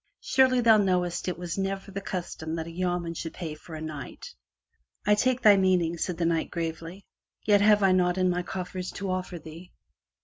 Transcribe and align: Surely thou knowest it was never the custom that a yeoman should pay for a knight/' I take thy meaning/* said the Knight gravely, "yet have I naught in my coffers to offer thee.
Surely 0.21 0.61
thou 0.61 0.77
knowest 0.77 1.27
it 1.27 1.37
was 1.37 1.59
never 1.59 1.91
the 1.91 2.01
custom 2.01 2.55
that 2.55 2.65
a 2.65 2.71
yeoman 2.71 3.13
should 3.13 3.35
pay 3.35 3.53
for 3.53 3.75
a 3.75 3.81
knight/' 3.81 4.33
I 5.05 5.13
take 5.13 5.41
thy 5.43 5.57
meaning/* 5.57 5.99
said 5.99 6.17
the 6.17 6.25
Knight 6.25 6.49
gravely, 6.49 7.05
"yet 7.45 7.61
have 7.61 7.83
I 7.83 7.91
naught 7.91 8.17
in 8.17 8.27
my 8.27 8.41
coffers 8.41 8.89
to 8.93 9.11
offer 9.11 9.37
thee. 9.37 9.71